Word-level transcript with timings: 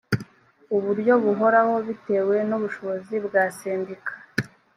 uburyo 0.75 1.13
buhoraho 1.23 1.73
bitewe 1.87 2.35
n’ubushobozi 2.49 3.15
bwa 3.25 3.43
sendika 3.57 4.13